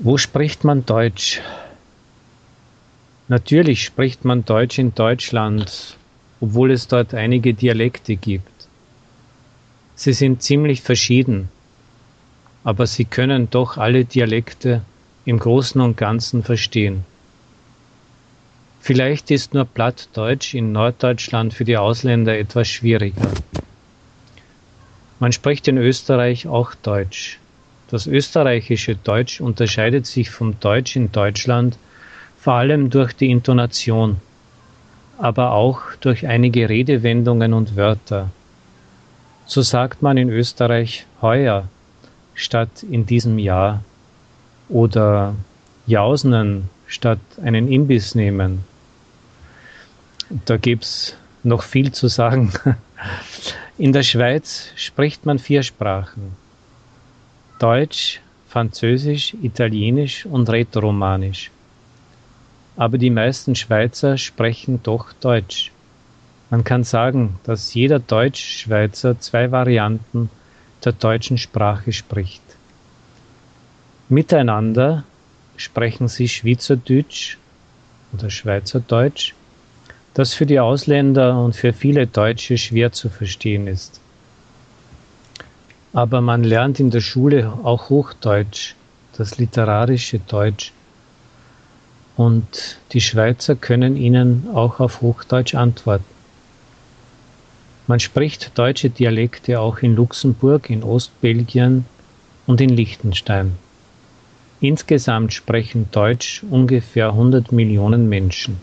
Wo 0.00 0.18
spricht 0.18 0.64
man 0.64 0.84
Deutsch? 0.84 1.40
Natürlich 3.28 3.84
spricht 3.84 4.24
man 4.24 4.44
Deutsch 4.44 4.76
in 4.78 4.92
Deutschland, 4.92 5.96
obwohl 6.40 6.72
es 6.72 6.88
dort 6.88 7.14
einige 7.14 7.54
Dialekte 7.54 8.16
gibt. 8.16 8.68
Sie 9.94 10.12
sind 10.12 10.42
ziemlich 10.42 10.82
verschieden, 10.82 11.48
aber 12.64 12.88
sie 12.88 13.04
können 13.04 13.50
doch 13.50 13.76
alle 13.76 14.04
Dialekte 14.04 14.82
im 15.26 15.38
Großen 15.38 15.80
und 15.80 15.96
Ganzen 15.96 16.42
verstehen. 16.42 17.04
Vielleicht 18.80 19.30
ist 19.30 19.54
nur 19.54 19.64
Plattdeutsch 19.64 20.54
in 20.54 20.72
Norddeutschland 20.72 21.54
für 21.54 21.64
die 21.64 21.76
Ausländer 21.76 22.36
etwas 22.36 22.66
schwieriger. 22.66 23.30
Man 25.20 25.30
spricht 25.30 25.68
in 25.68 25.78
Österreich 25.78 26.48
auch 26.48 26.74
Deutsch. 26.74 27.38
Das 27.94 28.08
österreichische 28.08 28.96
Deutsch 28.96 29.40
unterscheidet 29.40 30.04
sich 30.04 30.28
vom 30.28 30.58
Deutsch 30.58 30.96
in 30.96 31.12
Deutschland 31.12 31.78
vor 32.36 32.54
allem 32.54 32.90
durch 32.90 33.12
die 33.12 33.30
Intonation, 33.30 34.16
aber 35.16 35.52
auch 35.52 35.80
durch 36.00 36.26
einige 36.26 36.68
Redewendungen 36.68 37.54
und 37.54 37.76
Wörter. 37.76 38.30
So 39.46 39.62
sagt 39.62 40.02
man 40.02 40.16
in 40.16 40.28
Österreich 40.28 41.06
heuer 41.22 41.68
statt 42.34 42.82
in 42.82 43.06
diesem 43.06 43.38
Jahr 43.38 43.84
oder 44.68 45.36
jausnen 45.86 46.70
statt 46.88 47.20
einen 47.44 47.70
Imbiss 47.70 48.16
nehmen. 48.16 48.64
Da 50.46 50.56
gibt's 50.56 51.16
noch 51.44 51.62
viel 51.62 51.92
zu 51.92 52.08
sagen. 52.08 52.52
In 53.78 53.92
der 53.92 54.02
Schweiz 54.02 54.70
spricht 54.74 55.26
man 55.26 55.38
vier 55.38 55.62
Sprachen. 55.62 56.43
Deutsch, 57.64 58.20
Französisch, 58.46 59.32
Italienisch 59.40 60.26
und 60.26 60.50
Rätoromanisch. 60.50 61.50
Aber 62.76 62.98
die 62.98 63.08
meisten 63.08 63.54
Schweizer 63.54 64.18
sprechen 64.18 64.82
doch 64.82 65.14
Deutsch. 65.14 65.72
Man 66.50 66.62
kann 66.62 66.84
sagen, 66.84 67.38
dass 67.44 67.72
jeder 67.72 68.00
Deutschschweizer 68.00 69.18
zwei 69.18 69.50
Varianten 69.50 70.28
der 70.84 70.92
deutschen 70.92 71.38
Sprache 71.38 71.90
spricht. 71.94 72.42
Miteinander 74.10 75.04
sprechen 75.56 76.08
sie 76.08 76.28
Schweizerdeutsch 76.28 77.38
oder 78.12 78.28
Schweizerdeutsch, 78.28 79.32
das 80.12 80.34
für 80.34 80.44
die 80.44 80.60
Ausländer 80.60 81.42
und 81.42 81.56
für 81.56 81.72
viele 81.72 82.06
Deutsche 82.06 82.58
schwer 82.58 82.92
zu 82.92 83.08
verstehen 83.08 83.66
ist. 83.68 84.02
Aber 85.94 86.20
man 86.20 86.42
lernt 86.42 86.80
in 86.80 86.90
der 86.90 87.00
Schule 87.00 87.52
auch 87.62 87.88
Hochdeutsch, 87.88 88.74
das 89.16 89.38
literarische 89.38 90.18
Deutsch. 90.18 90.72
Und 92.16 92.78
die 92.92 93.00
Schweizer 93.00 93.54
können 93.54 93.96
ihnen 93.96 94.48
auch 94.52 94.80
auf 94.80 95.00
Hochdeutsch 95.02 95.54
antworten. 95.54 96.04
Man 97.86 98.00
spricht 98.00 98.58
deutsche 98.58 98.90
Dialekte 98.90 99.60
auch 99.60 99.78
in 99.78 99.94
Luxemburg, 99.94 100.68
in 100.68 100.82
Ostbelgien 100.82 101.84
und 102.46 102.60
in 102.60 102.70
Liechtenstein. 102.70 103.52
Insgesamt 104.60 105.32
sprechen 105.32 105.90
Deutsch 105.92 106.42
ungefähr 106.50 107.08
100 107.10 107.52
Millionen 107.52 108.08
Menschen. 108.08 108.58